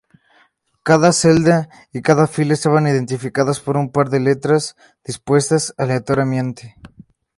[0.81, 6.75] Cada celda y cada fila estaban identificadas por un par de letras dispuestas aleatoriamente.